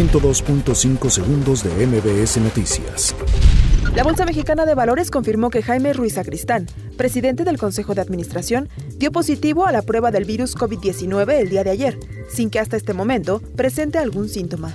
102.5 0.00 1.10
segundos 1.10 1.62
de 1.62 1.86
MBS 1.86 2.38
Noticias. 2.38 3.14
La 3.94 4.02
Bolsa 4.02 4.24
Mexicana 4.24 4.64
de 4.64 4.74
Valores 4.74 5.10
confirmó 5.10 5.50
que 5.50 5.60
Jaime 5.60 5.92
Ruiz 5.92 6.16
Acristán, 6.16 6.68
presidente 6.96 7.44
del 7.44 7.58
Consejo 7.58 7.94
de 7.94 8.00
Administración, 8.00 8.70
dio 8.96 9.12
positivo 9.12 9.66
a 9.66 9.72
la 9.72 9.82
prueba 9.82 10.10
del 10.10 10.24
virus 10.24 10.56
COVID-19 10.56 11.40
el 11.40 11.50
día 11.50 11.64
de 11.64 11.70
ayer, 11.70 11.98
sin 12.30 12.48
que 12.48 12.60
hasta 12.60 12.78
este 12.78 12.94
momento 12.94 13.42
presente 13.56 13.98
algún 13.98 14.30
síntoma. 14.30 14.74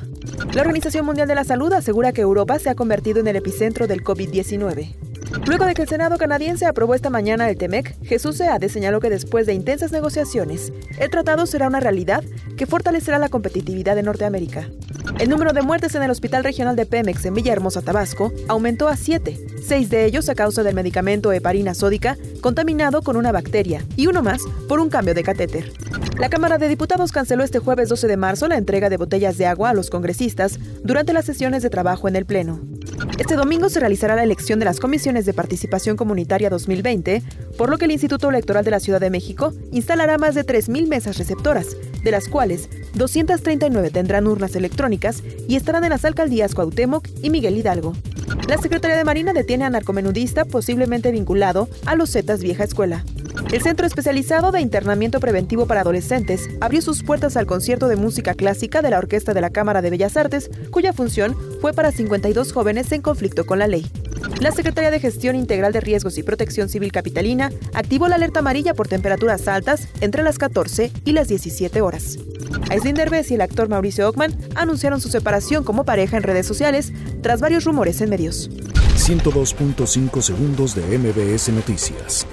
La 0.54 0.62
Organización 0.62 1.08
Mundial 1.08 1.28
de 1.28 1.33
la 1.33 1.44
Salud 1.44 1.73
asegura 1.73 2.13
que 2.13 2.21
Europa 2.21 2.60
se 2.60 2.69
ha 2.69 2.76
convertido 2.76 3.19
en 3.19 3.28
el 3.28 3.37
epicentro 3.37 3.87
del 3.87 4.03
COVID-19. 4.03 4.94
Luego 5.47 5.65
de 5.65 5.73
que 5.73 5.81
el 5.81 5.89
Senado 5.89 6.19
canadiense 6.19 6.67
aprobó 6.67 6.94
esta 6.94 7.10
mañana 7.10 7.49
el 7.49 7.57
TEMEC, 7.57 7.97
Jesús 8.03 8.37
Seade 8.37 8.69
señaló 8.69 8.99
que 8.99 9.10
después 9.10 9.47
de 9.47 9.55
intensas 9.55 9.92
negociaciones, 9.92 10.71
el 10.99 11.10
tratado 11.10 11.47
será 11.47 11.67
una 11.67 11.79
realidad 11.79 12.23
que 12.57 12.67
fortalecerá 12.67 13.17
la 13.17 13.29
competitividad 13.29 13.96
de 13.96 14.03
Norteamérica. 14.03 14.69
El 15.19 15.29
número 15.29 15.53
de 15.53 15.62
muertes 15.62 15.96
en 15.96 16.03
el 16.03 16.12
Hospital 16.12 16.44
Regional 16.44 16.76
de 16.76 16.85
Pemex 16.85 17.25
en 17.25 17.34
Villahermosa, 17.34 17.81
Tabasco, 17.81 18.34
aumentó 18.48 18.88
a 18.88 18.98
siete, 18.98 19.39
seis 19.66 19.89
de 19.89 20.05
ellos 20.05 20.27
a 20.30 20.35
causa 20.35 20.61
del 20.61 20.75
medicamento 20.75 21.31
heparina 21.31 21.73
sódica 21.73 22.17
contaminado 22.41 23.02
con 23.02 23.16
una 23.16 23.31
bacteria 23.31 23.83
y 23.95 24.07
uno 24.07 24.21
más 24.21 24.41
por 24.67 24.80
un 24.80 24.89
cambio 24.89 25.13
de 25.13 25.23
catéter. 25.23 25.71
La 26.20 26.30
Cámara 26.30 26.57
de 26.57 26.67
Diputados 26.67 27.11
canceló 27.11 27.44
este 27.44 27.59
jueves 27.59 27.89
12 27.89 28.07
de 28.07 28.17
marzo 28.17 28.47
la 28.47 28.57
entrega 28.57 28.89
de 28.89 28.97
botellas 28.97 29.38
de 29.38 29.45
agua 29.45 29.70
a 29.70 29.73
los 29.73 29.89
congresistas 29.89 30.59
durante 30.83 31.13
las 31.13 31.25
sesiones 31.25 31.63
de 31.63 31.69
trabajo 31.69 32.08
en 32.08 32.16
el 32.16 32.25
Pleno. 32.25 32.59
Este 33.17 33.35
domingo 33.35 33.70
se 33.70 33.80
realizará 33.80 34.16
la 34.16 34.23
elección 34.23 34.59
de 34.59 34.66
las 34.66 34.80
comisiones 34.80 35.26
de 35.26 35.34
participación 35.34 35.98
comunitaria 35.98 36.49
2020, 36.49 37.23
por 37.58 37.70
lo 37.70 37.77
que 37.77 37.86
el 37.86 37.91
Instituto 37.91 38.30
Electoral 38.30 38.66
de 38.66 38.72
la 38.72 38.80
Ciudad 38.80 38.99
de 38.99 39.09
México 39.09 39.53
instalará 39.72 40.17
más 40.17 40.36
de 40.36 40.45
3.000 40.45 40.88
mesas 40.88 41.17
receptoras, 41.17 41.77
de 42.03 42.12
las 42.12 42.27
cuales 42.27 42.70
239 42.94 43.89
tendrán 43.89 44.27
urnas 44.27 44.55
electrónicas 44.55 45.23
y 45.48 45.55
estarán 45.55 45.84
en 45.84 45.89
las 45.91 46.05
alcaldías 46.05 46.55
Cuauhtémoc 46.55 47.08
y 47.22 47.30
Miguel 47.30 47.58
Hidalgo. 47.58 47.94
La 48.48 48.58
Secretaría 48.58 48.97
de 48.97 49.03
Marina 49.03 49.34
detiene 49.34 49.66
a 49.66 49.69
narcomenudista 49.69 50.45
posiblemente 50.45 51.12
vinculado 51.12 51.67
a 51.86 51.95
los 51.95 52.12
Zetas 52.12 52.41
Vieja 52.41 52.64
Escuela. 52.64 53.03
El 53.51 53.61
Centro 53.61 53.85
Especializado 53.85 54.51
de 54.51 54.59
Internamiento 54.59 55.19
Preventivo 55.19 55.65
para 55.65 55.81
Adolescentes 55.81 56.49
abrió 56.61 56.81
sus 56.81 57.03
puertas 57.03 57.38
al 57.38 57.45
concierto 57.45 57.88
de 57.88 57.95
música 57.95 58.33
clásica 58.33 58.81
de 58.81 58.89
la 58.89 58.97
Orquesta 58.97 59.33
de 59.33 59.41
la 59.41 59.51
Cámara 59.51 59.81
de 59.81 59.91
Bellas 59.91 60.17
Artes, 60.17 60.49
cuya 60.71 60.93
función 60.93 61.35
fue 61.61 61.73
para 61.73 61.91
52 61.91 62.51
jóvenes 62.51 62.91
en 62.91 63.01
conflicto 63.01 63.45
con 63.45 63.59
la 63.59 63.67
ley. 63.67 63.85
La 64.41 64.51
Secretaría 64.51 64.91
de 64.91 64.99
Gestión 64.99 65.35
Integral 65.35 65.71
de 65.71 65.79
Riesgos 65.79 66.17
y 66.17 66.23
Protección 66.23 66.69
Civil 66.69 66.91
Capitalina 66.91 67.51
activó 67.73 68.07
la 68.07 68.16
alerta 68.16 68.39
amarilla 68.39 68.73
por 68.73 68.88
temperaturas 68.88 69.47
altas 69.47 69.88
entre 70.01 70.23
las 70.23 70.38
14 70.38 70.91
y 71.05 71.11
las 71.11 71.27
17 71.27 71.81
horas. 71.81 72.17
Aislinn 72.69 72.95
Derbez 72.95 73.29
y 73.31 73.35
el 73.35 73.41
actor 73.41 73.69
Mauricio 73.69 74.09
Ockman 74.09 74.35
anunciaron 74.55 74.99
su 74.99 75.09
separación 75.09 75.63
como 75.63 75.85
pareja 75.85 76.17
en 76.17 76.23
redes 76.23 76.47
sociales 76.47 76.91
tras 77.21 77.41
varios 77.41 77.63
rumores 77.63 78.01
en 78.01 78.09
medios. 78.09 78.49
102.5 78.97 80.21
segundos 80.21 80.73
de 80.73 80.97
MBS 80.97 81.49
Noticias. 81.49 82.25